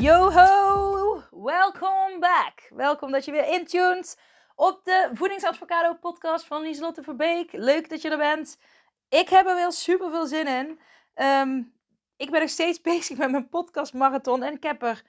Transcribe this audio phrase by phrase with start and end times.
[0.00, 1.22] Yo ho!
[1.30, 2.70] Welcome back!
[2.74, 4.18] Welkom dat je weer intuned
[4.54, 7.52] op de Voedingsadvocado podcast van Lieselotte Verbeek.
[7.52, 8.58] Leuk dat je er bent.
[9.08, 10.80] Ik heb er weer super veel zin in.
[11.14, 11.62] Ehm,
[12.16, 15.02] ik ben nog steeds bezig met mijn podcast marathon en ik heb er,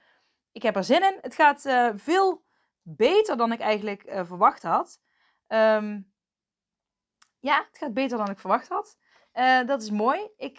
[0.52, 1.18] ik heb er zin in.
[1.20, 2.44] Het gaat uh, veel
[2.82, 5.00] beter dan ik eigenlijk uh, verwacht had.
[5.48, 6.12] Um,
[7.38, 8.96] ja, het gaat beter dan ik verwacht had.
[9.34, 10.28] Uh, dat is mooi.
[10.36, 10.58] Ik,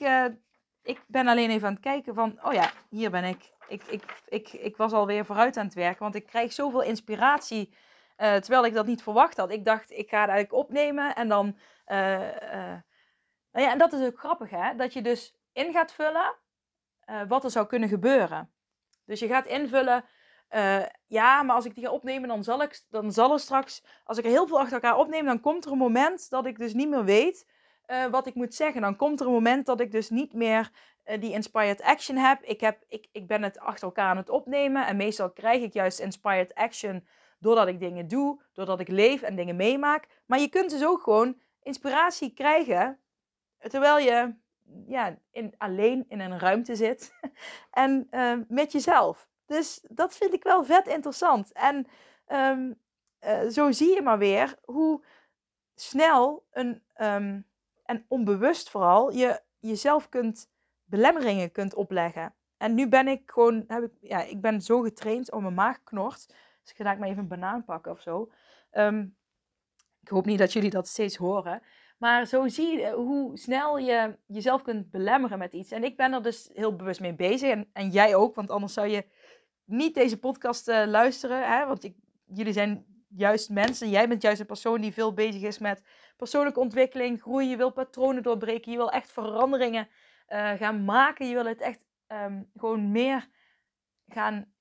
[0.81, 3.51] ik ben alleen even aan het kijken van, oh ja, hier ben ik.
[3.71, 7.73] Ik, ik, ik, ik was alweer vooruit aan het werken, want ik krijg zoveel inspiratie.
[8.15, 9.51] terwijl ik dat niet verwacht had.
[9.51, 11.57] Ik dacht, ik ga het eigenlijk opnemen en dan
[13.51, 14.75] nou ja, en dat is ook grappig, hè?
[14.75, 16.35] Dat je dus in gaat vullen
[17.27, 18.51] wat er zou kunnen gebeuren.
[19.05, 20.05] Dus je gaat invullen,
[21.07, 24.17] ja, maar als ik die ga opnemen, dan zal, ik, dan zal er straks, als
[24.17, 26.73] ik er heel veel achter elkaar opneem, dan komt er een moment dat ik dus
[26.73, 27.47] niet meer weet
[28.11, 28.81] wat ik moet zeggen.
[28.81, 30.71] Dan komt er een moment dat ik dus niet meer
[31.19, 32.43] die inspired action heb.
[32.43, 35.73] Ik, heb ik, ik ben het achter elkaar aan het opnemen en meestal krijg ik
[35.73, 37.07] juist inspired action
[37.39, 40.07] doordat ik dingen doe, doordat ik leef en dingen meemaak.
[40.25, 42.99] Maar je kunt dus ook gewoon inspiratie krijgen
[43.69, 44.33] Terwijl je
[44.87, 47.13] ja, in, alleen in een ruimte zit
[47.71, 49.29] en uh, met jezelf.
[49.45, 51.51] Dus dat vind ik wel vet interessant.
[51.51, 51.87] En
[52.27, 52.79] um,
[53.21, 55.03] uh, zo zie je maar weer hoe
[55.75, 57.47] snel een, um,
[57.83, 60.49] en onbewust vooral je jezelf kunt
[60.91, 62.33] belemmeringen kunt opleggen.
[62.57, 65.83] En nu ben ik gewoon, heb ik, ja, ik ben zo getraind om mijn maag
[65.83, 66.27] knort.
[66.61, 68.31] Dus ik ga maar even een banaan pakken of zo.
[68.71, 69.15] Um,
[70.01, 71.61] ik hoop niet dat jullie dat steeds horen.
[71.97, 75.71] Maar zo zie je hoe snel je jezelf kunt belemmeren met iets.
[75.71, 77.49] En ik ben er dus heel bewust mee bezig.
[77.49, 79.05] En, en jij ook, want anders zou je
[79.65, 81.51] niet deze podcast uh, luisteren.
[81.51, 81.65] Hè?
[81.65, 81.95] Want ik,
[82.25, 83.89] jullie zijn juist mensen.
[83.89, 85.83] Jij bent juist een persoon die veel bezig is met
[86.17, 87.47] persoonlijke ontwikkeling, groei.
[87.47, 88.71] Je wil patronen doorbreken.
[88.71, 89.87] Je wil echt veranderingen
[90.31, 91.27] uh, gaan maken.
[91.27, 93.29] Je wil het echt um, gewoon meer
[94.07, 94.53] gaan,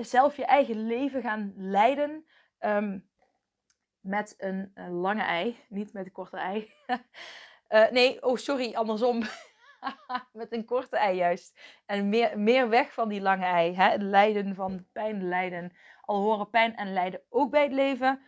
[0.00, 2.26] zelf je eigen leven gaan leiden.
[2.58, 3.08] Um,
[4.00, 6.72] met een, lange ei, niet met een korte ei.
[7.68, 9.22] uh, nee, oh sorry, andersom.
[10.32, 11.60] met een korte ei juist.
[11.86, 13.74] En meer, meer weg van die lange ei.
[13.74, 13.90] Hè?
[13.90, 15.72] Het lijden van pijn, lijden.
[16.00, 18.22] Al horen pijn en lijden ook bij het leven.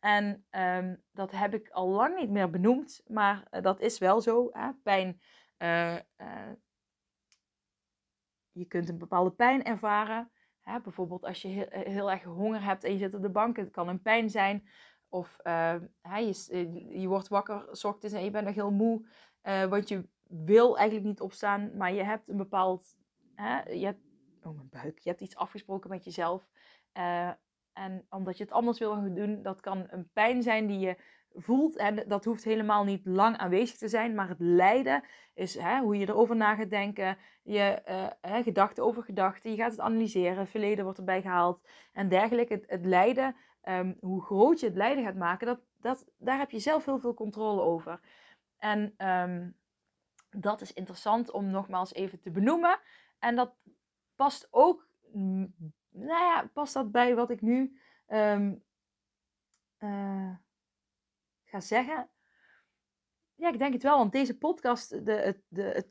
[0.00, 4.20] En um, dat heb ik al lang niet meer benoemd, maar uh, dat is wel
[4.20, 4.48] zo.
[4.52, 4.72] Hè?
[4.82, 5.20] Pijn.
[5.58, 5.96] Uh,
[8.52, 10.30] je kunt een bepaalde pijn ervaren.
[10.60, 10.80] Hè?
[10.80, 13.56] Bijvoorbeeld als je heel, heel, erg honger hebt en je zit op de bank.
[13.56, 14.68] Het kan een pijn zijn.
[15.08, 19.06] Of je, je wordt wakker s ochtends en je bent nog heel moe.
[19.42, 22.96] Want je wil eigenlijk niet opstaan, maar je hebt een bepaald.
[23.66, 24.00] Je hebt,
[24.42, 24.98] oh, mijn buik.
[24.98, 26.48] Je hebt iets afgesproken met jezelf.
[27.72, 30.96] En omdat je het anders wil gaan doen, dat kan een pijn zijn die je
[31.40, 31.76] voelt.
[31.76, 34.14] En dat hoeft helemaal niet lang aanwezig te zijn.
[34.14, 35.02] Maar het lijden
[35.34, 37.18] is hè, hoe je erover na gaat denken.
[37.42, 37.82] Je
[38.24, 39.50] uh, gedachten over gedachten.
[39.50, 40.46] Je gaat het analyseren.
[40.46, 41.68] Verleden wordt erbij gehaald.
[41.92, 42.62] En dergelijke.
[42.66, 43.36] Het, lijden
[43.68, 46.98] um, hoe groot je het lijden gaat maken, dat, dat, daar heb je zelf heel
[46.98, 48.00] veel controle over.
[48.58, 49.56] En um,
[50.30, 52.80] dat is interessant om nogmaals even te benoemen.
[53.18, 53.54] En dat
[54.14, 58.64] past ook, nou ja, past dat bij wat ik nu um,
[59.78, 60.34] uh,
[61.48, 62.10] ga zeggen?
[63.34, 65.88] Ja, ik denk het wel, want deze podcast, de, de,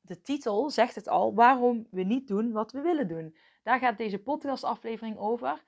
[0.00, 3.36] de titel zegt het al, waarom we niet doen wat we willen doen.
[3.62, 5.62] Daar gaat deze podcastaflevering over.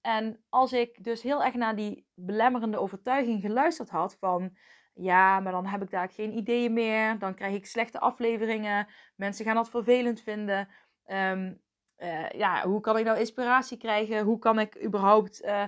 [0.00, 4.56] En als ik dus heel erg naar die belemmerende overtuiging geluisterd had van
[4.94, 9.44] ja, maar dan heb ik daar geen ideeën meer, dan krijg ik slechte afleveringen, mensen
[9.44, 10.68] gaan dat vervelend vinden.
[11.06, 11.60] Um,
[11.98, 14.24] uh, ja, hoe kan ik nou inspiratie krijgen?
[14.24, 15.64] Hoe kan ik überhaupt uh,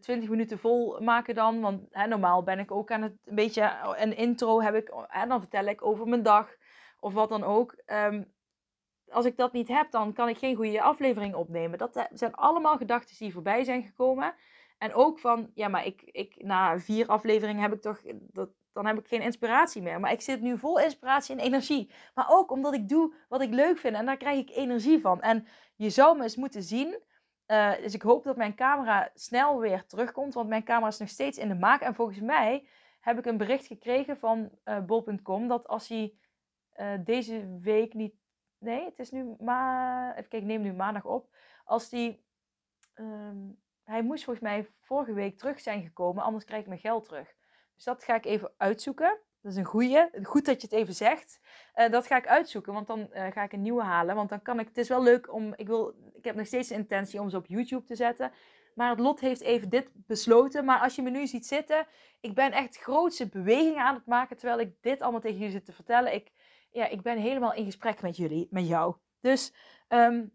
[0.00, 1.60] 20 minuten vol maken dan?
[1.60, 5.28] Want hè, normaal ben ik ook aan het een beetje een intro heb ik en
[5.28, 6.56] dan vertel ik over mijn dag
[7.00, 7.76] of wat dan ook.
[7.86, 8.32] Um,
[9.12, 11.78] als ik dat niet heb, dan kan ik geen goede aflevering opnemen.
[11.78, 14.34] Dat eh, zijn allemaal gedachten die voorbij zijn gekomen.
[14.78, 18.86] En ook van, ja, maar ik, ik, na vier afleveringen heb ik toch, dat, dan
[18.86, 20.00] heb ik geen inspiratie meer.
[20.00, 21.90] Maar ik zit nu vol inspiratie en energie.
[22.14, 25.20] Maar ook omdat ik doe wat ik leuk vind en daar krijg ik energie van.
[25.20, 25.46] En
[25.76, 26.98] je zou me eens moeten zien.
[27.52, 31.08] Uh, dus ik hoop dat mijn camera snel weer terugkomt, want mijn camera is nog
[31.08, 31.80] steeds in de maak.
[31.80, 32.66] En volgens mij
[33.00, 36.14] heb ik een bericht gekregen van uh, bol.com dat als hij
[36.76, 38.14] uh, deze week niet
[38.62, 40.10] nee, het is nu ma...
[40.10, 41.36] Even kijken, ik neem nu maandag op.
[41.64, 42.24] Als die...
[42.94, 43.36] ehm,
[43.84, 47.34] hij moest volgens mij vorige week terug zijn gekomen, anders krijg ik mijn geld terug.
[47.74, 49.18] Dus dat ga ik even uitzoeken.
[49.42, 50.08] Dat is een goeie.
[50.22, 51.40] Goed dat je het even zegt.
[51.72, 54.14] Eh, dat ga ik uitzoeken, want dan eh, ga ik een nieuwe halen.
[54.14, 54.66] Want dan kan ik...
[54.66, 55.52] Het is wel leuk om...
[55.56, 58.32] Ik, wil, ik heb nog steeds de intentie om ze op YouTube te zetten.
[58.74, 60.64] Maar het lot heeft even dit besloten.
[60.64, 61.86] Maar als je me nu ziet zitten,
[62.20, 64.36] ik ben echt grootse bewegingen aan het maken.
[64.36, 66.14] Terwijl ik dit allemaal tegen jullie zit te vertellen.
[66.14, 66.30] Ik,
[66.70, 68.94] ja, ik ben helemaal in gesprek met jullie, met jou.
[69.20, 69.54] Dus
[69.88, 70.26] ehm,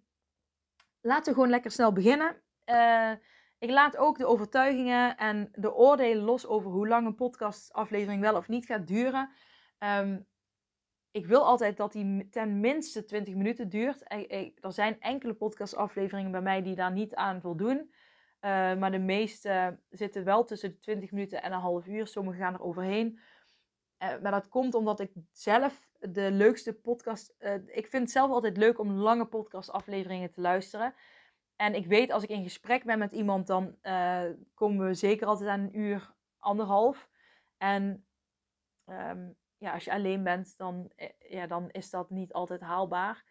[1.01, 2.41] laten we gewoon lekker snel beginnen.
[2.63, 3.11] Eh,
[3.59, 8.35] ik laat ook de overtuigingen en de oordelen los over hoe lang een podcastaflevering wel
[8.35, 9.29] of niet gaat duren.
[9.77, 10.19] Ehm,
[11.11, 14.03] ik wil altijd dat die ten minste 20 minuten duurt.
[14.61, 17.77] Er zijn enkele podcastafleveringen bij mij die daar niet aan voldoen.
[18.41, 22.07] Uh, maar de meeste zitten wel tussen de 20 minuten en een half uur.
[22.07, 23.19] Sommige gaan er overheen.
[24.03, 27.35] Uh, maar dat komt omdat ik zelf de leukste podcast.
[27.39, 30.93] Uh, ik vind het zelf altijd leuk om lange podcastafleveringen te luisteren.
[31.57, 33.75] En ik weet als ik in gesprek ben met iemand, dan
[34.53, 37.09] komen we zeker altijd aan een uur, anderhalf.
[37.57, 38.05] En
[38.85, 40.91] um, ja, als je alleen bent, dan,
[41.29, 43.23] ja, dan is dat niet altijd haalbaar.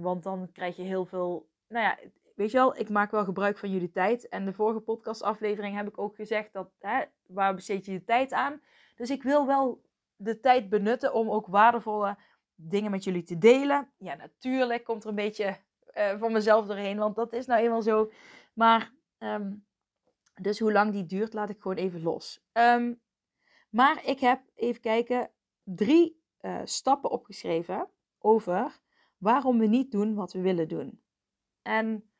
[0.00, 1.48] want dan krijg je heel veel.
[1.68, 1.98] Nou ja,
[2.34, 4.28] weet je wel, ik maak wel gebruik van jullie tijd.
[4.28, 8.32] En de vorige podcastaflevering heb ik ook gezegd dat, hè, waar besteed je je tijd
[8.32, 8.60] aan?
[8.96, 9.82] Dus ik wil wel
[10.16, 12.16] de tijd benutten om ook waardevolle
[12.54, 13.92] dingen met jullie te delen.
[13.98, 15.56] Ja, natuurlijk komt er een beetje
[15.94, 18.10] uh, van mezelf doorheen, want dat is nou eenmaal zo.
[18.52, 19.66] Maar, um,
[20.34, 22.44] dus hoe lang die duurt, laat ik gewoon even los.
[22.52, 23.02] Um,
[23.70, 25.30] maar ik heb, even kijken,
[25.62, 28.80] drie uh, stappen opgeschreven over
[29.16, 31.02] waarom we niet doen wat we willen doen.
[31.62, 32.10] En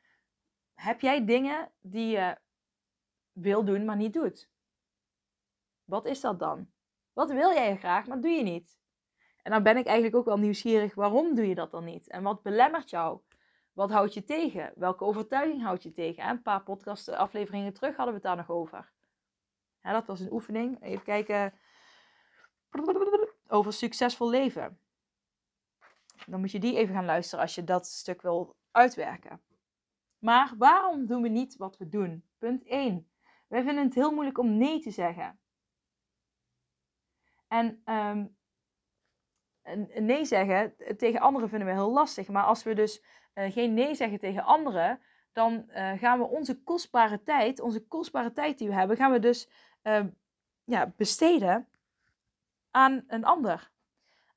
[0.73, 2.37] heb jij dingen die je
[3.31, 4.49] wil doen, maar niet doet?
[5.83, 6.71] Wat is dat dan?
[7.13, 8.79] Wat wil jij graag, maar doe je niet?
[9.41, 12.09] En dan ben ik eigenlijk ook wel nieuwsgierig, waarom doe je dat dan niet?
[12.09, 13.21] En wat belemmert jou?
[13.75, 14.73] Wat houdt je tegen?
[14.75, 16.23] Welke overtuiging houdt je tegen?
[16.23, 18.91] En een paar podcastafleveringen terug hadden we het daar nog over.
[19.81, 20.81] Dat was een oefening.
[20.81, 21.53] Even kijken.
[23.47, 24.79] Over succesvol leven.
[26.25, 29.41] Dan moet je die even gaan luisteren als je dat stuk wil uitwerken.
[30.19, 32.23] Maar waarom doen we niet wat we doen?
[32.37, 33.09] Punt 1.
[33.47, 35.39] Wij vinden het heel moeilijk om nee te zeggen.
[37.47, 38.35] En een
[40.05, 42.27] nee zeggen tegen anderen vinden we heel lastig.
[42.27, 43.03] Maar als we dus
[43.35, 44.99] uh, geen nee zeggen tegen anderen,
[45.31, 49.19] dan uh, gaan we onze kostbare tijd, onze kostbare tijd die we hebben, gaan we
[49.19, 49.49] dus
[49.83, 50.05] uh,
[50.63, 51.67] ja, besteden
[52.71, 53.71] aan een ander.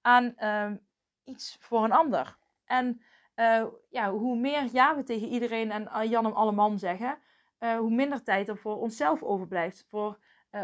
[0.00, 0.76] Aan ehm,
[1.24, 2.36] iets voor een ander.
[2.64, 3.02] En
[3.88, 7.18] ja, hoe meer ja we tegen iedereen en Jan en alle man zeggen,
[7.58, 9.84] hoe minder tijd er voor onszelf overblijft.
[9.88, 10.18] Voor,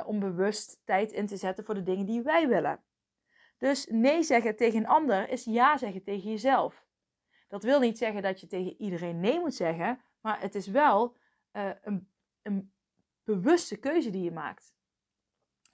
[0.05, 2.81] om bewust tijd in te zetten voor de dingen die wij willen.
[3.59, 6.84] Dus nee zeggen tegen een ander is ja zeggen tegen jezelf.
[7.46, 11.17] Dat wil niet zeggen dat je tegen iedereen nee moet zeggen, maar het is wel
[11.52, 12.08] een,
[12.43, 12.73] een,
[13.25, 14.75] bewuste keuze die je maakt.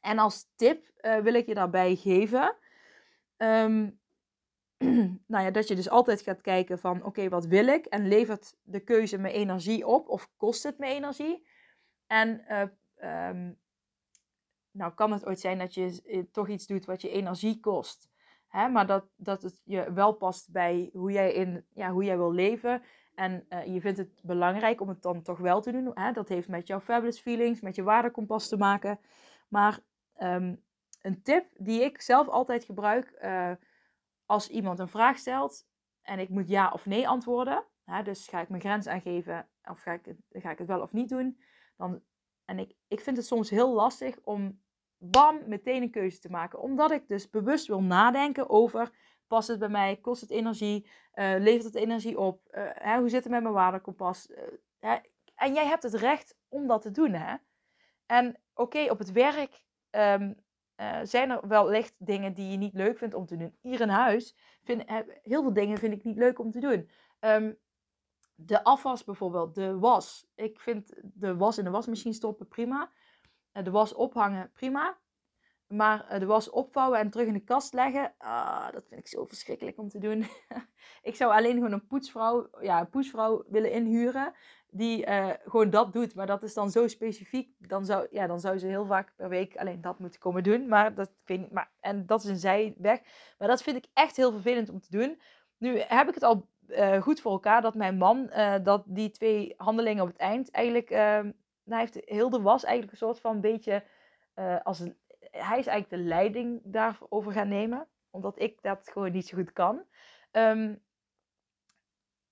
[0.00, 0.90] En als tip
[1.22, 2.56] wil ik je daarbij geven.
[3.36, 4.00] Um,
[5.32, 7.86] nou ja, dat je dus altijd gaat kijken van oké, wat wil ik?
[7.86, 11.46] En levert de keuze me energie op of kost het me energie?
[12.06, 13.58] En uh, um,
[14.70, 18.09] nou kan het ooit zijn dat je eh, toch iets doet wat je energie kost.
[18.50, 18.68] Hè?
[18.68, 22.32] Maar dat, dat het je wel past bij hoe jij, in, ja, hoe jij wil
[22.32, 22.82] leven.
[23.14, 25.90] En uh, je vindt het belangrijk om het dan toch wel te doen.
[25.94, 26.12] Hè?
[26.12, 29.00] Dat heeft met jouw fabulous feelings, met je waardekompas te maken.
[29.48, 29.80] Maar
[30.18, 30.62] um,
[31.02, 33.18] een tip die ik zelf altijd gebruik...
[33.22, 33.52] Uh,
[34.30, 35.66] als iemand een vraag stelt
[36.02, 39.80] en ik moet ja of nee antwoorden, hè, dus ga ik mijn grens aangeven of
[39.80, 41.40] ga ik, het, ga ik het wel of niet doen,
[41.76, 42.02] dan,
[42.44, 44.60] en ik, ik vind het soms heel lastig om
[45.02, 48.90] bam meteen een keuze te maken, omdat ik dus bewust wil nadenken over
[49.26, 53.08] past het bij mij, kost het energie, uh, levert het energie op, uh, hè, hoe
[53.08, 54.38] zit het met mijn waardekompas, uh,
[54.78, 54.96] hè?
[55.34, 57.36] en jij hebt het recht om dat te doen, hè?
[58.06, 60.30] En oké, op het werk uh,
[61.02, 63.56] zijn er wellicht dingen die je niet leuk vindt om te doen.
[63.60, 64.82] Hier in huis, vind,
[65.22, 66.90] heel veel dingen vind ik niet leuk om te doen.
[67.20, 67.58] Um,
[68.34, 70.26] de afwas bijvoorbeeld, de was.
[70.34, 72.90] Ik vind de was in de wasmachine stoppen prima.
[73.54, 74.98] Uh, de was ophangen prima.
[75.66, 79.08] Maar uh, de was opvouwen en terug in de kast leggen, ah, dat vind ik
[79.08, 80.26] zo verschrikkelijk om te doen.
[81.10, 84.34] ik zou alleen gewoon een poetsvrouw, ja, een poetsvrouw willen inhuren
[84.70, 86.14] die uh, gewoon dat doet.
[86.14, 87.54] Maar dat is dan zo specifiek.
[87.58, 90.68] Dan zou, ja, dan zou ze heel vaak per week alleen dat moeten komen doen.
[90.68, 93.00] Maar dat vind ik, maar, en dat is een zijweg.
[93.38, 95.20] Maar dat vind ik echt heel vervelend om te doen.
[95.58, 96.48] Nu heb ik het al
[97.00, 98.30] goed voor elkaar dat mijn man
[98.62, 100.90] dat die twee handelingen op het eind eigenlijk.
[101.70, 103.84] Ehm, hij heeft heel de was eigenlijk een soort van beetje.
[104.62, 104.96] als een,
[105.30, 107.88] hij is eigenlijk de leiding daarover gaan nemen.
[108.10, 109.84] Omdat ik dat gewoon niet zo goed kan.
[110.32, 110.82] Um,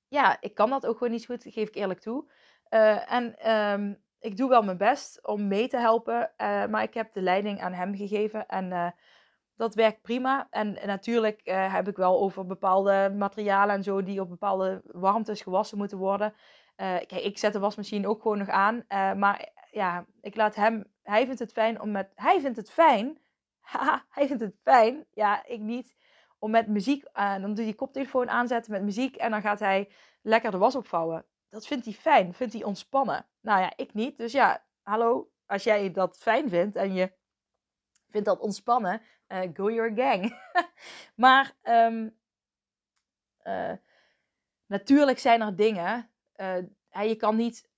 [0.09, 2.31] ja, ik kan dat ook gewoon niet goed, geef ik eerlijk toe.
[2.71, 6.95] Uh, en ehm, ik doe wel mijn best om mee te helpen, uh, maar ik
[6.95, 8.95] heb de leiding aan hem gegeven en
[9.57, 10.47] dat werkt prima.
[10.51, 15.79] En natuurlijk heb ik wel over bepaalde materialen en zo die op bepaalde warmtes gewassen
[15.79, 16.35] moeten worden.
[16.79, 18.85] Kijk, ik zet de wasmachine ook gewoon nog aan,
[19.19, 23.19] maar ja, ik laat hem, hij vindt het fijn om met, hij vindt het fijn,
[24.17, 25.97] hij vindt het fijn, ja, ik niet,
[26.39, 29.89] om met muziek, uh, dan doe je koptelefoon aanzetten met muziek en dan gaat hij
[30.23, 31.27] lekker de was opvouwen.
[31.49, 33.27] Dat vindt hij fijn, vindt hij ontspannen.
[33.41, 34.19] Nou ja, ik niet.
[34.19, 37.13] Dus ja, hallo, als jij dat fijn vindt en je
[38.11, 40.41] vindt dat ontspannen, go your gang.
[41.25, 42.09] maar uh,
[44.67, 46.11] natuurlijk zijn er dingen,
[46.91, 47.71] je kan niet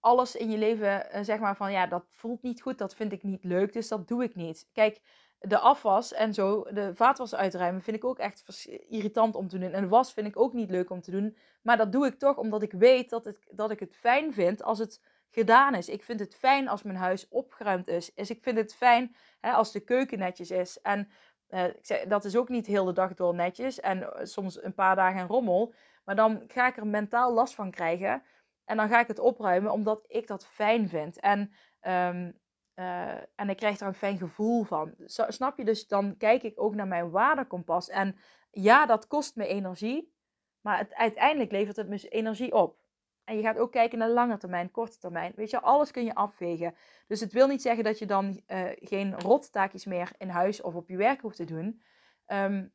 [0.00, 3.22] alles in je leven zeg maar van ja, dat voelt niet goed, dat vind ik
[3.22, 4.68] niet leuk, dus dat doe ik niet.
[4.72, 5.00] Kijk,
[5.42, 9.72] de afwas en zo, de vaatwas uitruimen, vind ik ook echt irritant om te doen.
[9.72, 11.36] En was vind ik ook niet leuk om te doen.
[11.62, 14.62] Maar dat doe ik toch omdat ik weet dat, het, dat ik het fijn vind
[14.62, 15.88] als het gedaan is.
[15.88, 18.14] Ik vind het fijn als mijn huis opgeruimd is.
[18.14, 20.80] Dus ik vind het fijn hè, als de keuken netjes is.
[20.80, 21.08] En
[21.54, 23.80] uh, ik zeg, dat is ook niet heel de dag door netjes.
[23.80, 25.74] En uh, soms een paar dagen een rommel.
[26.04, 28.22] Maar dan ga ik er mentaal last van krijgen.
[28.64, 31.20] En dan ga ik het opruimen omdat ik dat fijn vind.
[31.20, 32.40] En um,
[32.74, 34.94] uh, en ik krijg er een fijn gevoel van.
[35.06, 35.64] Snap je?
[35.64, 37.88] Dus dan kijk ik ook naar mijn waardekompas.
[37.88, 38.16] En
[38.50, 40.14] ja, dat kost me energie.
[40.60, 42.81] Maar het, uiteindelijk levert het me energie op.
[43.24, 45.32] En je gaat ook kijken naar lange termijn, korte termijn.
[45.36, 46.74] Weet je, alles kun je afwegen.
[47.06, 50.74] Dus het wil niet zeggen dat je dan uh, geen rottaakjes meer in huis of
[50.74, 51.82] op je werk hoeft te doen.
[52.26, 52.72] Um,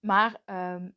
[0.00, 0.96] maar um,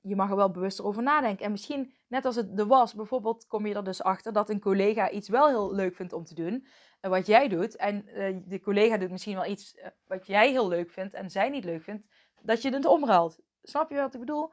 [0.00, 1.44] je mag er wel bewuster over nadenken.
[1.44, 4.60] En misschien, net als het de was, bijvoorbeeld, kom je er dus achter dat een
[4.60, 6.66] collega iets wel heel leuk vindt om te doen.
[7.00, 7.76] Uh, wat jij doet.
[7.76, 11.48] En uh, de collega doet misschien wel iets wat jij heel leuk vindt en zij
[11.48, 12.06] niet leuk vindt.
[12.42, 13.38] Dat je het omruilt.
[13.62, 14.52] Snap je wat ik bedoel?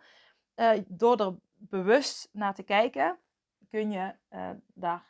[0.87, 3.17] door er bewust naar te kijken,
[3.69, 4.13] kun je
[4.73, 5.05] daar.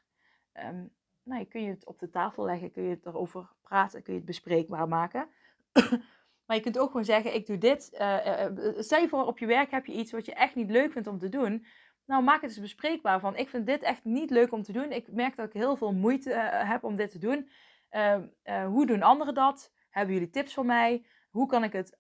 [0.54, 0.96] Um,
[1.28, 4.20] nou, kun je het op de tafel leggen, kun je het erover praten, kun je
[4.20, 5.28] het bespreekbaar maken.
[6.46, 7.90] Maar je kunt ook gewoon zeggen, ik doe dit.
[7.94, 8.46] Uh,
[8.78, 11.08] stel je voor, op je werk heb je iets wat je echt niet leuk vindt
[11.08, 11.66] om te doen.
[12.06, 14.92] Nou, maak het eens bespreekbaar van, ik vind dit echt niet leuk om te doen.
[14.92, 16.34] Ik merk dat ik heel veel moeite
[16.66, 17.50] heb om dit te doen.
[17.90, 18.28] Ehm,
[18.66, 19.72] hoe doen anderen dat?
[19.90, 21.06] Hebben jullie tips voor mij?
[21.30, 21.98] Hoe kan ik het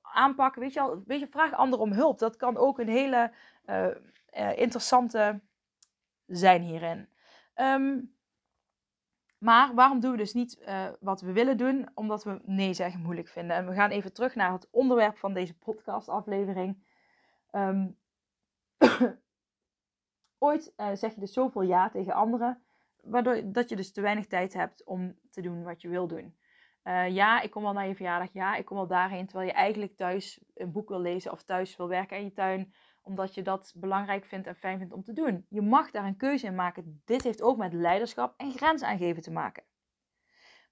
[0.00, 0.60] aanpakken?
[0.60, 2.18] Weet je al, weet je, vraag anderen om hulp.
[2.18, 3.32] Dat kan ook een hele
[4.54, 5.40] interessante
[6.26, 7.08] zijn hierin.
[7.54, 8.18] Um,
[9.40, 11.88] maar waarom doen we dus niet uh, wat we willen doen?
[11.94, 13.56] Omdat we nee zeggen moeilijk vinden.
[13.56, 16.84] En we gaan even terug naar het onderwerp van deze podcastaflevering.
[17.52, 17.98] Um,
[20.38, 22.62] ooit zeg je dus zoveel ja tegen anderen,
[23.02, 26.36] waardoor dat je dus te weinig tijd hebt om te doen wat je wil doen.
[27.08, 28.32] Ja, ik kom wel naar je verjaardag.
[28.32, 29.26] Ja, ik kom wel daarheen.
[29.26, 32.74] Terwijl je eigenlijk thuis een boek wil lezen of thuis wil werken aan je tuin
[33.10, 35.46] omdat je dat belangrijk vindt en fijn vindt om te doen.
[35.48, 37.02] Je mag daar een keuze in maken.
[37.04, 39.64] Dit heeft ook met leiderschap en grens aangeven te maken.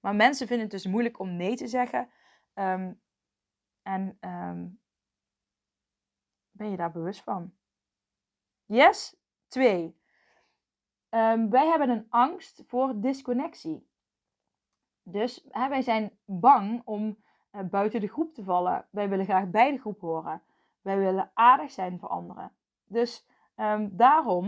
[0.00, 2.10] Maar mensen vinden het dus moeilijk om nee te zeggen.
[2.54, 3.00] Um,
[3.82, 4.80] en um,
[6.50, 7.54] ben je daar bewust van?
[8.64, 9.16] Yes?
[9.48, 9.96] Twee.
[11.10, 13.88] Um, wij hebben een angst voor disconnectie.
[15.02, 18.88] Dus hè, wij zijn bang om uh, buiten de groep te vallen.
[18.90, 20.42] Wij willen graag bij de groep horen.
[20.88, 22.52] Wij willen aardig zijn voor anderen.
[22.84, 23.26] Dus
[23.56, 24.46] um, daarom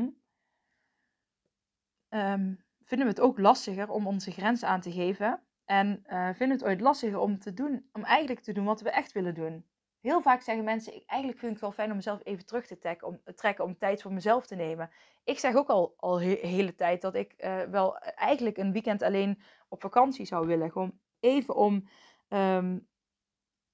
[2.09, 5.43] um, vinden we het ook lastiger om onze grenzen aan te geven.
[5.65, 8.91] En uh, vinden het ooit lastiger om, te doen, om eigenlijk te doen wat we
[8.91, 9.67] echt willen doen.
[10.01, 12.67] Heel vaak zeggen mensen, ik, eigenlijk vind ik het wel fijn om mezelf even terug
[12.67, 14.91] te trekken om, trekken om tijd voor mezelf te nemen.
[15.25, 19.03] Ik zeg ook al, al de hele tijd dat ik uh, wel eigenlijk een weekend
[19.03, 20.71] alleen op vakantie zou willen.
[20.71, 21.89] Gewoon even om
[22.29, 22.89] um,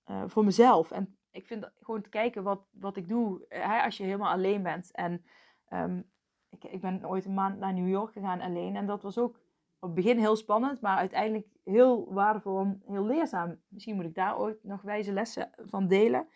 [0.07, 0.91] uh, voor mezelf.
[0.91, 4.33] En ik vind gewoon te kijken wat, wat ik doe eh, hè, als je helemaal
[4.33, 4.91] alleen bent.
[4.93, 5.25] En
[5.73, 6.11] um,
[6.49, 8.77] ik, ik ben ooit een maand naar New York gegaan alleen.
[8.77, 9.37] En dat was ook
[9.79, 13.61] op het begin heel spannend, maar uiteindelijk heel waardevol en heel leerzaam.
[13.69, 16.29] Misschien moet ik daar ooit nog wijze lessen van delen.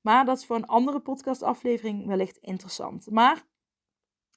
[0.00, 3.10] Maar dat is voor een andere podcastaflevering wellicht interessant.
[3.10, 3.44] Maar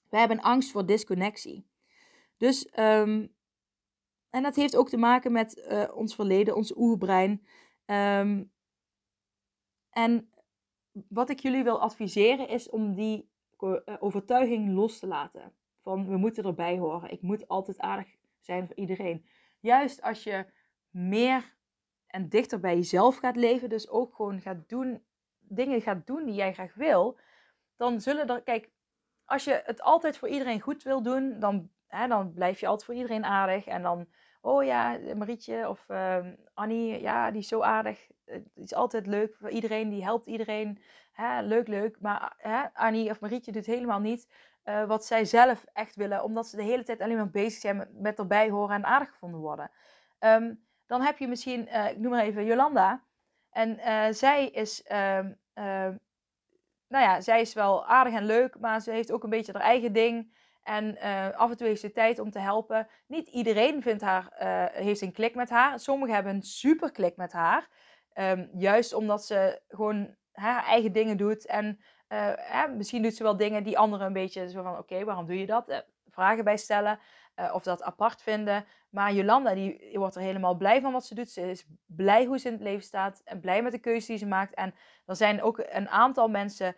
[0.10, 1.66] we hebben angst voor disconnectie.
[2.38, 3.34] Dus, um,
[4.30, 7.46] en dat heeft ook te maken met uh, ons verleden, ons oerbrein.
[7.86, 8.52] Um,
[9.92, 10.30] en
[11.08, 15.54] wat ik jullie wil adviseren is om die eh, overtuiging los te laten.
[15.82, 17.12] Van we moeten erbij horen.
[17.12, 18.08] Ik moet altijd aardig
[18.40, 19.26] zijn voor iedereen.
[19.60, 20.46] Juist als je
[20.90, 21.56] meer
[22.08, 25.04] en dichter bij jezelf gaat leven, dus ook gewoon gaat doen,
[25.40, 27.18] dingen gaat doen die jij graag wil,
[27.76, 28.70] dan zullen er, kijk,
[29.26, 32.86] als je het altijd voor iedereen goed wil doen, dan, hè, dan blijf je altijd
[32.86, 34.08] voor iedereen aardig en dan
[34.42, 38.08] oh ja, Marietje of ehm, Annie, ja, die is zo aardig.
[38.26, 40.82] Het is altijd leuk voor iedereen, die helpt iedereen.
[41.12, 41.98] Hè, leuk, leuk.
[42.00, 44.28] Maar hè, Annie of Marietje doet helemaal niet
[44.66, 47.88] uh, wat zij zelf echt willen, omdat ze de hele tijd alleen maar bezig zijn
[47.94, 49.72] met, erbij horen en aardig gevonden worden.
[50.20, 53.04] Um, dan heb je misschien, uh, ik noem maar even Jolanda.
[53.52, 53.80] En
[54.16, 55.40] zij is, um,
[56.88, 59.62] nou ja, zij is wel aardig en leuk, maar ze heeft ook een beetje haar
[59.62, 60.34] eigen ding.
[60.64, 61.00] En
[61.36, 62.88] af en toe heeft ze tijd om te helpen.
[63.08, 64.32] Niet iedereen vindt haar,
[64.74, 65.80] heeft een klik met haar.
[65.80, 67.70] Sommigen hebben een super klik met haar.
[68.14, 73.38] Um, juist omdat ze gewoon haar eigen dingen doet en uh, misschien doet ze wel
[73.38, 75.86] dingen die anderen een beetje zo van: oké, waarom doe je dat?
[76.12, 77.00] Vragen bij stellen
[77.36, 78.66] uh, of dat apart vinden.
[78.90, 81.30] Maar Jolanda, die, wordt er helemaal blij van wat ze doet.
[81.30, 84.18] Ze is blij hoe ze in het leven staat en blij met de keuze die
[84.18, 84.54] ze maakt.
[84.54, 84.74] En
[85.06, 86.76] er zijn ook een aantal mensen,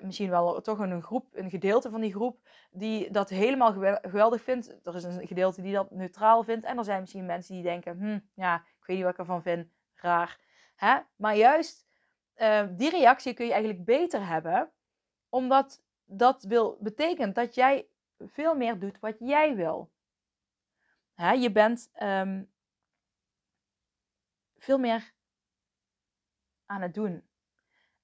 [0.00, 2.38] misschien wel toch een groep, een gedeelte van die groep,
[2.70, 4.86] die dat helemaal geweldig vindt.
[4.86, 6.64] Er is een gedeelte die dat neutraal vindt.
[6.64, 9.42] En er zijn misschien mensen die denken: hm, ja, ik weet niet wat ik ervan
[9.42, 10.38] vind, raar.
[10.76, 10.98] Hè?
[11.16, 11.86] Maar juist
[12.70, 14.70] die reactie kun je eigenlijk beter hebben,
[15.28, 17.86] omdat dat wil, betekent dat jij
[18.28, 19.90] veel meer doet wat jij wil.
[21.14, 22.52] Je bent um,
[24.56, 25.12] veel meer
[26.66, 27.28] aan het doen.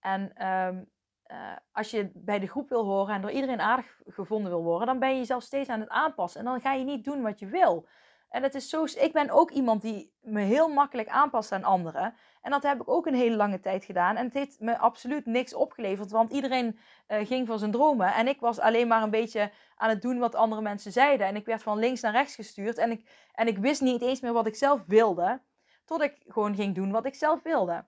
[0.01, 0.91] En um,
[1.27, 4.87] uh, als je bij de groep wil horen en door iedereen aardig gevonden wil worden,
[4.87, 6.41] dan ben je jezelf steeds aan het aanpassen.
[6.41, 7.89] En dan ga je niet doen wat je wil.
[8.29, 12.15] En het is zo, ik ben ook iemand die me heel makkelijk aanpast aan anderen.
[12.43, 14.17] En dat heb ik ook een hele lange tijd gedaan.
[14.17, 16.11] En het heeft me absoluut niks opgeleverd.
[16.11, 18.15] Want iedereen uh, ging voor zijn dromen.
[18.15, 21.27] En ik was alleen maar een beetje aan het doen wat andere mensen zeiden.
[21.27, 22.79] En ik werd van links naar rechts gestuurd.
[22.79, 25.41] En ik, en ik wist niet eens meer wat ik zelf wilde.
[25.85, 27.85] Tot ik gewoon ging doen wat ik zelf wilde.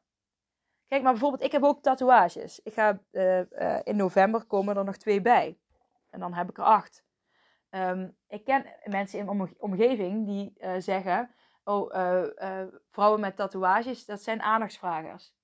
[0.86, 2.60] Kijk, maar bijvoorbeeld, ik heb ook tatoeages.
[2.62, 5.58] Ik ga uh, uh, in november komen er nog twee bij.
[6.10, 7.04] En dan heb ik er acht.
[7.70, 11.30] Um, ik ken mensen in mijn omgeving die uh, zeggen:
[11.64, 15.34] Oh, uh, uh, vrouwen met tatoeages, dat zijn aandachtsvragers.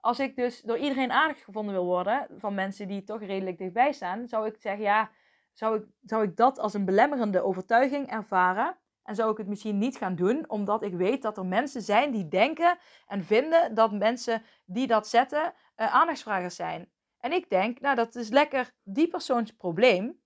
[0.00, 3.92] Als ik dus door iedereen aardig gevonden wil worden, van mensen die toch redelijk dichtbij
[3.92, 5.10] staan, zou ik zeggen: Ja,
[5.52, 8.78] zou ik, zou ik dat als een belemmerende overtuiging ervaren?
[9.02, 12.10] En zou ik het misschien niet gaan doen, omdat ik weet dat er mensen zijn
[12.10, 16.90] die denken en vinden dat mensen die dat zetten aandachtsvragers zijn.
[17.20, 20.19] En ik denk, nou, dat is lekker die persoons probleem.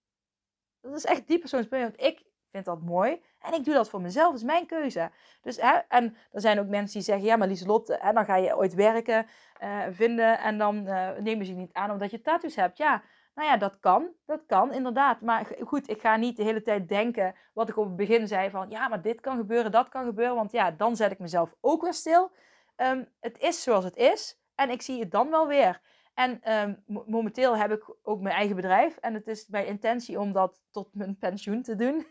[0.85, 1.91] Dat is echt die persoons probleem.
[1.91, 3.23] Want ik vind dat mooi.
[3.41, 4.31] En ik doe dat voor mezelf.
[4.31, 5.11] Dat is mijn keuze.
[5.43, 8.37] Dus, hè, en er zijn ook mensen die zeggen: Ja, maar Lieselot, hè, dan ga
[8.37, 9.27] je ooit werken
[9.63, 10.39] uh, vinden.
[10.39, 12.77] En dan uh, nemen ze je niet aan omdat je tattoos hebt.
[12.77, 13.03] Ja,
[13.35, 14.09] nou ja, dat kan.
[14.27, 15.21] Dat kan inderdaad.
[15.21, 18.51] Maar goed, ik ga niet de hele tijd denken wat ik op het begin zei:
[18.51, 20.35] van ja, maar dit kan gebeuren, dat kan gebeuren.
[20.35, 22.31] Want ja, dan zet ik mezelf ook weer stil.
[22.77, 24.39] Um, het is zoals het is.
[24.55, 25.81] En ik zie het dan wel weer.
[26.15, 28.97] En um, momenteel heb ik ook mijn eigen bedrijf.
[28.97, 32.07] En het is mijn intentie om dat tot mijn pensioen te doen.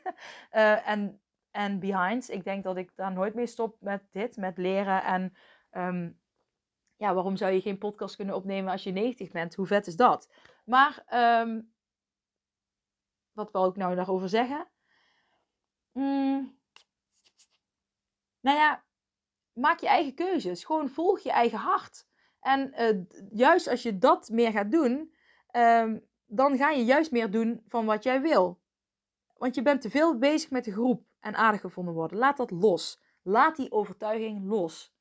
[0.52, 2.30] uh, en, en behind.
[2.30, 5.04] Ik denk dat ik daar nooit mee stop met dit, met leren.
[5.04, 5.34] En
[5.72, 6.20] um,
[6.96, 9.56] ja, waarom zou je geen podcast kunnen opnemen als je 90 bent?
[9.56, 10.30] Hoe vet is dat?
[10.66, 11.06] Maar
[11.42, 11.74] um,
[13.32, 14.68] wat wil ik nou daarover zeggen?
[15.92, 16.58] Mm,
[18.40, 18.84] nou ja,
[19.54, 20.64] maak je eigen keuzes.
[20.64, 22.08] Gewoon volg je eigen hart.
[22.44, 25.14] En uh, juist als je dat meer gaat doen,
[25.52, 28.60] um, dan ga je juist meer doen van wat jij wil.
[29.38, 32.18] Want je bent te veel bezig met de groep en aardig gevonden worden.
[32.18, 33.02] Laat dat los.
[33.22, 34.96] Laat die overtuiging los.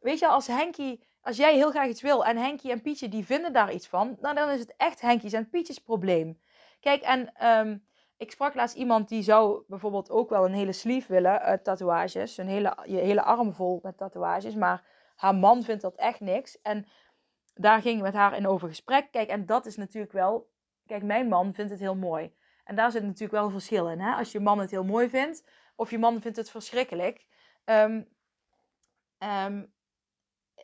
[0.00, 3.24] Weet je, als Henkie, als jij heel graag iets wil en Henkie en Pietje die
[3.24, 6.40] vinden daar iets van, nou, dan is het echt Henkie's en Pietjes probleem.
[6.80, 7.84] Kijk, en um,
[8.16, 12.36] ik sprak laatst iemand die zou bijvoorbeeld ook wel een hele sleeve willen, uh, tatoeages.
[12.36, 14.84] Een hele, je hele arm vol met tatoeages, maar
[15.20, 16.60] haar man vindt dat echt niks.
[16.60, 16.86] En
[17.54, 19.10] daar ging ik met haar in over gesprek.
[19.10, 20.50] Kijk, en dat is natuurlijk wel.
[20.86, 22.34] Kijk, mijn man vindt het heel mooi.
[22.64, 24.00] En daar zit natuurlijk wel een verschil in.
[24.00, 24.14] Hè?
[24.14, 25.44] Als je man het heel mooi vindt,
[25.76, 27.26] of je man vindt het verschrikkelijk.
[27.64, 28.08] Um,
[29.18, 29.72] um,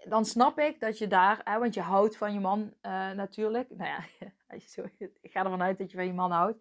[0.05, 3.71] dan snap ik dat je daar, hè, want je houdt van je man uh, natuurlijk.
[3.71, 4.05] Nou ja,
[4.49, 4.83] als je zo,
[5.21, 6.59] ik ga ervan uit dat je van je man houdt.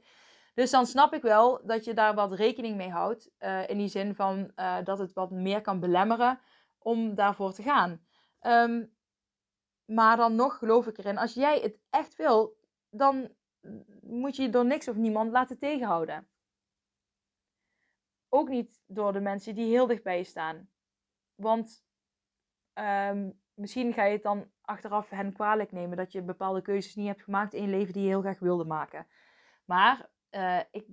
[0.54, 3.30] Dus dan snap ik wel dat je daar wat rekening mee houdt.
[3.40, 6.40] Uh, in die zin van uh, dat het wat meer kan belemmeren
[6.86, 8.06] om daarvoor te gaan.
[8.42, 8.96] Um,
[9.86, 12.58] maar dan nog geloof ik erin, als jij het echt wil,
[12.90, 13.36] dan
[14.02, 16.28] moet je je door niks of niemand laten tegenhouden.
[18.30, 20.70] Ook niet door de mensen die heel dicht bij je staan.
[21.36, 21.86] Want
[22.74, 27.08] um, misschien ga je het dan achteraf hen kwalijk nemen dat je bepaalde keuzes niet
[27.08, 29.08] hebt gemaakt in je leven die je heel graag wilde maken.
[29.66, 30.88] Maar uh, ik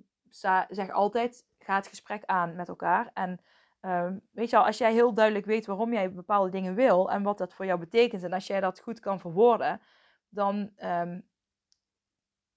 [0.69, 3.11] zeg altijd, ga het gesprek aan met elkaar.
[3.13, 3.41] En
[3.85, 7.23] Um, weet je al, als jij heel duidelijk weet waarom jij bepaalde dingen wil en
[7.23, 9.81] wat dat voor jou betekent, en als jij dat goed kan verwoorden,
[10.29, 11.29] dan um,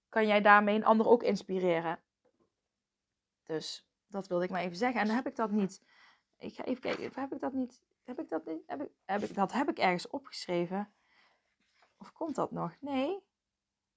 [0.08, 2.00] kan jij daarmee een ander ook inspireren.
[3.42, 5.00] Dus dat wilde ik maar even zeggen.
[5.00, 5.82] En dan heb ik dat niet.
[6.38, 7.20] Ik ga even kijken.
[7.20, 7.82] Heb ik dat niet?
[8.04, 8.62] Heb ik dat niet?
[8.66, 10.92] Heb ik, heb ik, dat heb ik ergens opgeschreven.
[11.98, 12.76] Of komt dat nog?
[12.80, 13.24] Nee.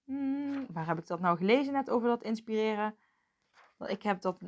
[0.04, 2.98] Hmm, waar heb ik dat nou gelezen net over dat inspireren?
[3.80, 4.40] Ik heb dat.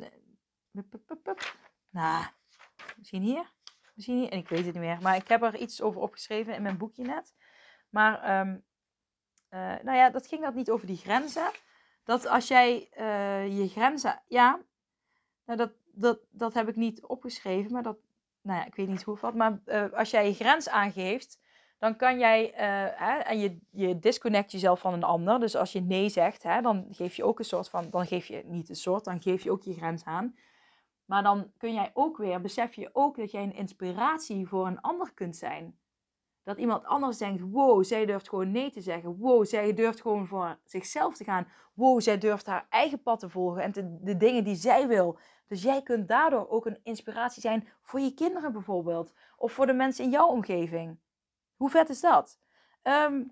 [1.90, 2.26] Nou,
[2.98, 3.52] misschien hier.
[3.96, 4.30] Misschien hier.
[4.30, 5.02] En ik weet het niet meer.
[5.02, 7.36] Maar ik heb er iets over opgeschreven in mijn boekje net.
[7.90, 8.64] Maar, um,
[9.84, 11.52] nou ja, dat ging dat niet over die grenzen.
[12.04, 14.22] Dat als jij uh, je grenzen.
[14.28, 14.60] Ja,
[15.46, 17.72] nou dat, dat, dat heb ik niet opgeschreven.
[17.72, 17.98] Maar dat.
[18.42, 19.34] Nou ja, ik weet niet hoe of.
[19.34, 21.40] Maar uh, als jij je grens aangeeft
[21.82, 22.52] dan kan jij,
[22.96, 25.40] hè, en je, je disconnect jezelf van een ander.
[25.40, 28.26] Dus als je nee zegt, hè, dan geef je ook een soort van, dan geef
[28.26, 30.36] je niet een soort, dan geef je ook je grens aan.
[31.12, 34.82] Maar dan kun jij ook weer, besef je ook dat jij een inspiratie voor een
[34.82, 35.80] ander kunt zijn.
[36.44, 39.18] Dat iemand anders denkt, wow, zij durft gewoon nee te zeggen.
[39.18, 41.48] Wow, zij durft gewoon voor zichzelf te gaan.
[41.74, 45.20] Wow, zij durft haar eigen pad te volgen en de dingen die zij wil.
[45.48, 49.14] Dus jij kunt daardoor ook een inspiratie zijn voor je kinderen bijvoorbeeld.
[49.38, 51.00] Of voor de mensen in jouw omgeving.
[51.56, 52.40] Hoe vet is dat?
[52.82, 53.24] Ehm,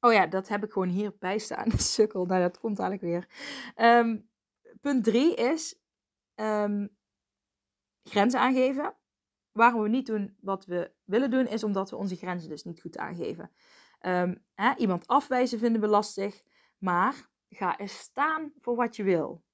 [0.00, 1.70] oh ja, dat heb ik gewoon hierbij staan.
[1.96, 3.28] Sukkel, nou dat komt dadelijk weer.
[3.74, 4.16] Ehm,
[4.80, 5.80] punt 3 is
[6.34, 6.96] um,
[8.02, 8.96] grenzen aangeven.
[9.52, 12.80] Waarom we niet doen wat we willen doen, is omdat we onze grenzen dus niet
[12.80, 13.50] goed aangeven.
[14.54, 16.42] hè, iemand afwijzen vinden we lastig,
[16.78, 19.44] maar ga eens staan voor wat je wil.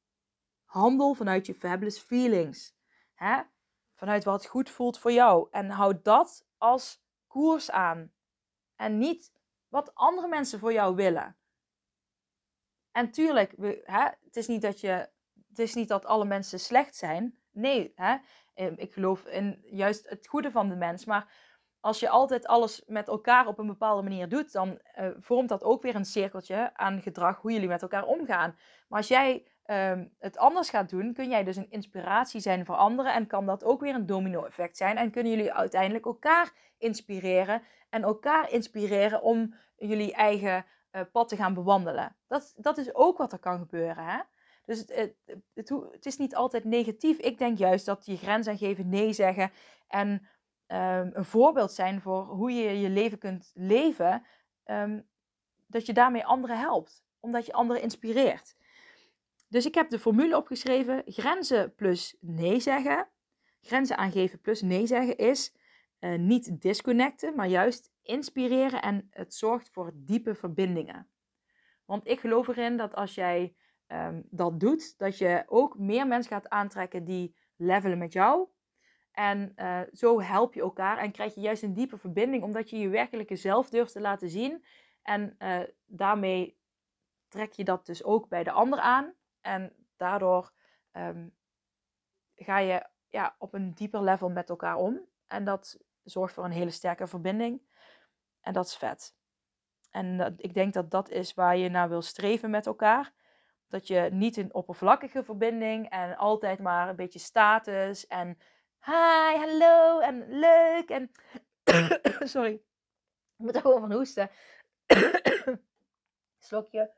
[0.64, 2.74] Handel vanuit je fabulous feelings.
[3.14, 3.42] Hè?
[3.94, 5.48] Vanuit wat goed voelt voor jou.
[5.50, 8.12] En houd dat als koers aan.
[8.76, 9.32] En niet
[9.68, 11.36] wat andere mensen voor jou willen.
[12.90, 15.10] En tuurlijk, we, hè, het, is niet dat je,
[15.56, 17.38] het is niet dat alle mensen slecht zijn.
[17.52, 18.16] Nee, hè,
[18.54, 21.04] ehm, ik geloof in juist het goede van de mens.
[21.04, 21.32] Maar
[21.80, 25.62] als je altijd alles met elkaar op een bepaalde manier doet, dan uh, vormt dat
[25.62, 28.56] ook weer een cirkeltje aan gedrag, hoe jullie met elkaar omgaan.
[28.88, 32.76] Maar als jij um, het anders gaat doen, kun jij dus een inspiratie zijn voor
[32.76, 34.96] anderen en kan dat ook weer een domino-effect zijn.
[34.96, 41.36] En kunnen jullie uiteindelijk elkaar inspireren en elkaar inspireren om jullie eigen uh, pad te
[41.36, 42.16] gaan bewandelen.
[42.26, 44.04] Dat, dat is ook wat er kan gebeuren.
[44.04, 44.20] Hè?
[44.64, 45.14] Dus het,
[45.54, 47.18] het, is niet altijd negatief.
[47.18, 49.50] Ik denk juist dat je grens aangeven, nee zeggen
[49.88, 50.08] en
[50.66, 54.26] um, een voorbeeld zijn voor hoe je je leven kunt leven,
[54.64, 55.08] um,
[55.66, 58.56] dat je daarmee anderen helpt, omdat je anderen inspireert.
[59.48, 63.08] Dus ik heb de formule opgeschreven: grenzen plus nee zeggen.
[63.60, 65.54] Grenzen aangeven plus nee zeggen is
[66.00, 71.08] uh, niet disconnecten, maar juist inspireren en het zorgt voor diepe verbindingen.
[71.84, 73.54] Want ik geloof erin dat als jij
[73.88, 78.48] um, dat doet, dat je ook meer mensen gaat aantrekken die levelen met jou.
[79.12, 82.78] En uh, zo help je elkaar en krijg je juist een diepe verbinding, omdat je
[82.78, 84.64] je werkelijke zelf durft te laten zien.
[85.02, 86.58] En uh, daarmee
[87.28, 89.14] trek je dat dus ook bij de ander aan.
[89.40, 90.52] En daardoor
[90.92, 91.34] um,
[92.34, 95.00] ga je ja, op een dieper level met elkaar om.
[95.26, 97.62] En dat zorgt voor een hele sterke verbinding.
[98.40, 99.14] En dat is vet.
[99.90, 103.12] En ik denk dat dat is waar je naar wil streven met elkaar.
[103.68, 108.38] Dat je niet een oppervlakkige verbinding en altijd maar een beetje status en
[108.84, 111.10] hi, hallo en leuk en
[112.34, 112.62] sorry, ik
[113.36, 114.30] moet er gewoon van hoesten.
[116.38, 116.90] Slokje.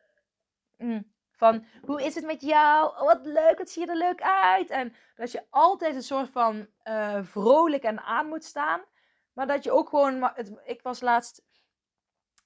[0.77, 1.15] Mm.
[1.31, 3.05] Van hoe is het met jou?
[3.05, 4.71] Wat leuk, wat zie je er leuk uit?
[4.71, 8.85] En dat je altijd een soort van uh, vrolijk en aan moet staan.
[9.33, 10.31] Maar dat je ook gewoon.
[10.35, 11.45] Het, ik was laatst.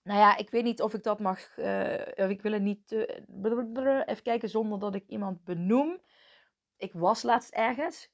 [0.02, 1.56] Nou ja, ik weet niet of ik dat mag.
[1.58, 2.92] Uh, ik wil het niet.
[2.92, 6.00] Uh, even kijken zonder dat ik iemand benoem.
[6.76, 8.10] Ik was laatst ergens.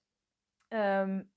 [0.68, 1.30] Um,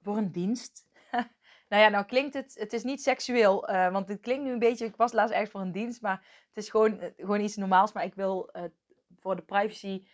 [0.00, 0.84] voor een dienst.
[1.68, 4.84] Nou ja, nou klinkt het, het is niet seksueel, want het klinkt nu een beetje,
[4.84, 7.92] ik was laatst ergens voor een dienst, maar het is gewoon, eh, gewoon iets normaals.
[7.92, 8.50] Maar ik wil
[9.20, 10.06] voor de privacy,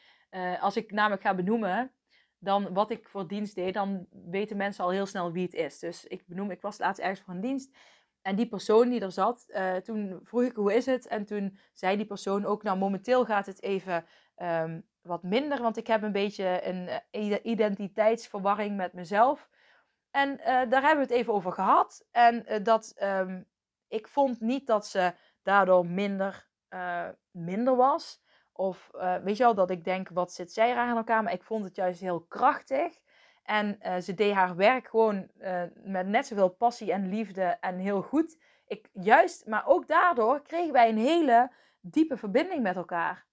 [0.61, 1.93] als ik namelijk ga benoemen,
[2.39, 5.79] dan wat ik voor dienst deed, dan weten mensen al heel snel wie het is.
[5.79, 7.77] Dus ik benoem, ik was laatst ergens voor een dienst.
[8.23, 9.47] En die persoon die er zat,
[9.85, 11.07] toen vroeg ik hoe is het?
[11.07, 14.07] En toen zei die persoon ook, nou momenteel gaat het even
[14.37, 16.67] um, wat minder, want ik heb een beetje
[17.11, 19.49] een identiteitsverwarring met mezelf.
[20.11, 22.05] En uh, daar hebben we het even over gehad.
[22.11, 23.47] En dat um,
[23.89, 26.49] ik vond niet dat ze daardoor minder,
[27.31, 28.23] minder was.
[28.53, 28.91] Of
[29.23, 31.23] weet je wel, dat ik denk, wat zit zij raar aan elkaar?
[31.23, 33.01] Maar ik vond het juist heel krachtig.
[33.43, 35.31] En ze deed haar werk gewoon
[35.75, 38.39] met net zoveel passie en liefde en heel goed.
[38.67, 43.27] Ik, juist, maar ook daardoor kregen wij een hele diepe verbinding met elkaar.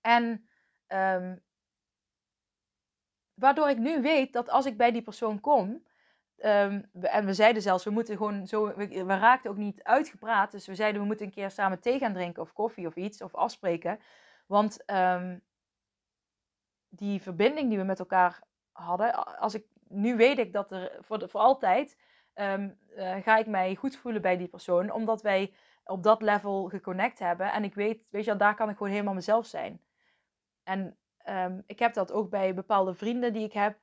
[0.00, 0.48] En
[0.88, 1.42] um,
[3.34, 5.86] Waardoor ik nu weet dat als ik bij die persoon kom.
[6.38, 8.74] Um, en we zeiden zelfs, we moeten gewoon zo.
[8.74, 10.50] We, we, raakten ook niet uitgepraat.
[10.50, 13.22] Dus we zeiden, we moeten een keer samen thee gaan drinken of koffie of iets.
[13.22, 13.98] Of afspreken.
[14.46, 15.38] Want ehm,
[16.88, 18.42] die verbinding die we met elkaar
[18.74, 21.98] hadden, als ik, nu weet ik dat er voor, voor altijd
[22.34, 26.68] ehm, eh, ga ik mij goed voelen bij die persoon, omdat wij op dat level
[26.68, 27.52] geconnect hebben.
[27.52, 29.80] En ik weet, weet je, daar kan ik gewoon helemaal mezelf zijn.
[30.62, 33.78] En ehm, ik heb dat ook bij bepaalde vrienden die ik heb,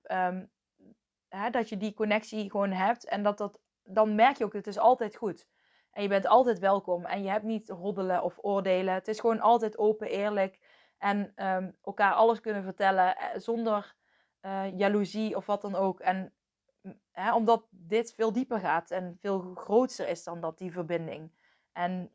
[1.27, 4.67] hè, dat je die connectie gewoon hebt en dat dat, dan merk je ook, het
[4.67, 5.47] is altijd goed.
[5.91, 7.05] En je bent altijd welkom.
[7.05, 8.93] En je hebt niet roddelen of oordelen.
[8.93, 10.59] Het is gewoon altijd open, eerlijk.
[10.97, 13.95] En ehm, elkaar alles kunnen vertellen eh, zonder
[14.41, 15.99] uh, jaloezie of wat dan ook.
[15.99, 16.33] En
[16.81, 21.31] mm, hè, omdat dit veel dieper gaat en veel groter is dan dat, die verbinding.
[21.71, 22.11] En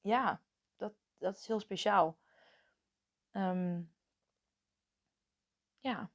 [0.00, 0.40] ja,
[0.76, 2.18] dat, dat is heel speciaal.
[3.32, 3.92] Um,
[5.78, 6.10] ja.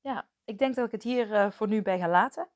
[0.00, 2.48] Ja, ik denk dat ik het hier uh, voor nu bij ga laten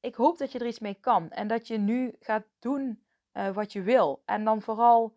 [0.00, 3.50] ik hoop dat je er iets mee kan en dat je nu gaat doen uh,
[3.50, 4.22] wat je wil.
[4.24, 5.16] En dan vooral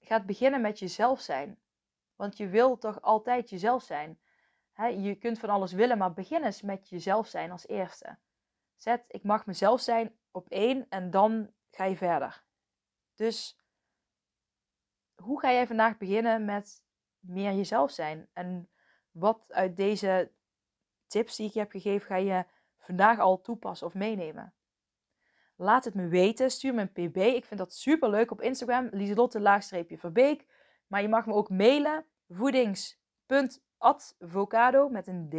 [0.00, 1.58] gaat beginnen met jezelf zijn.
[2.16, 4.18] Want je wil toch altijd jezelf zijn.
[4.76, 8.18] je kunt van alles willen, maar begin eens met jezelf zijn als eerste.
[8.76, 12.44] Zet, ik mag mezelf zijn op één en dan ga je verder.
[13.14, 13.58] Dus
[15.14, 16.82] hoe ga jij vandaag beginnen met
[17.18, 18.28] meer jezelf zijn?
[18.32, 18.68] En
[19.10, 20.32] wat uit deze
[21.06, 22.44] tips die ik je heb gegeven ga je
[22.76, 24.54] vandaag al toepassen of meenemen?
[25.56, 26.50] Laat het me weten.
[26.50, 27.16] Stuur me een pb.
[27.16, 28.88] Ik vind dat super leuk op Instagram.
[28.90, 30.46] Lieselotte laagstreepje verbeek.
[30.86, 32.04] Maar je mag me ook mailen.
[32.28, 35.34] voedings.advocado met een d.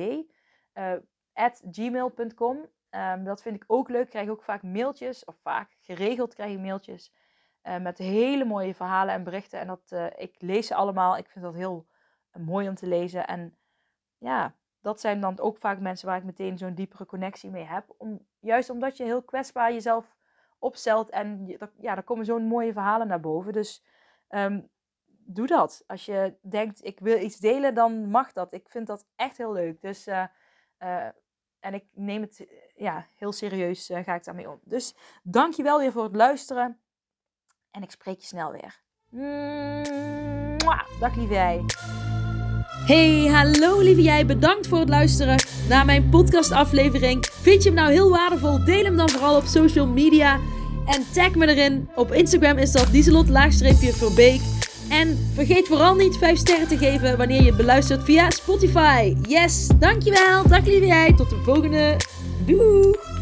[0.77, 0.93] Uh,
[1.33, 2.69] at gmail.com.
[2.89, 4.03] Ehm, dat vind ik ook leuk.
[4.03, 5.25] Ik krijg ook vaak mailtjes.
[5.25, 7.13] Of vaak geregeld krijg ik mailtjes.
[7.63, 9.59] Uh, met hele mooie verhalen en berichten.
[9.59, 11.17] En dat, uh, ik lees ze allemaal.
[11.17, 11.87] Ik vind dat heel
[12.31, 13.27] mooi om te lezen.
[13.27, 13.57] En
[14.17, 17.93] ja, dat zijn dan ook vaak mensen waar ik meteen zo'n diepere connectie mee heb.
[17.97, 20.15] Om, juist omdat je heel kwetsbaar jezelf
[20.59, 23.53] opstelt en ja, er komen zo'n mooie verhalen naar boven.
[23.53, 23.83] Dus
[24.27, 24.61] ehm,
[25.25, 25.83] doe dat.
[25.87, 28.53] Als je denkt, ik wil iets delen, dan mag dat.
[28.53, 29.81] Ik vind dat echt heel leuk.
[29.81, 30.25] Dus, uh,
[31.59, 34.59] en ik neem het ja, heel serieus, ga ik daarmee om.
[34.63, 36.79] Dus dankjewel weer voor het luisteren.
[37.71, 38.83] En ik spreek je snel weer.
[40.57, 41.63] Mwah, dag lieve jij.
[42.85, 44.25] Hey, hallo lieve jij.
[44.25, 47.25] Bedankt voor het luisteren naar mijn podcastaflevering.
[47.25, 48.63] Vind je hem nou heel waardevol?
[48.63, 50.39] Deel hem dan vooral op social media.
[50.85, 51.89] En tag me erin.
[51.95, 54.64] Op Instagram is dat Dieselot laagstreepje Verbeek.
[54.89, 59.15] En vergeet vooral niet 5 sterren te geven wanneer je beluistert via Spotify.
[59.27, 60.47] Yes, dankjewel.
[60.47, 61.13] Dag lieve jij.
[61.13, 61.95] Tot de volgende.
[62.45, 63.14] Doei.